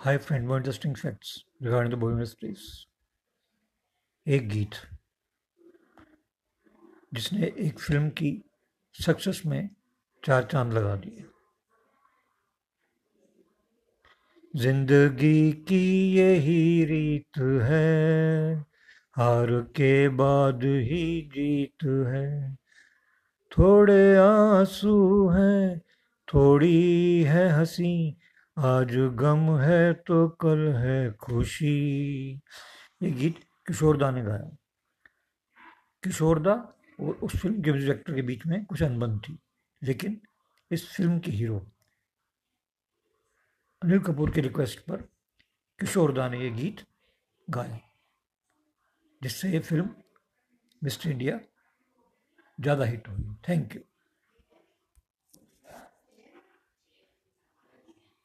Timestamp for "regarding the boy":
1.62-2.12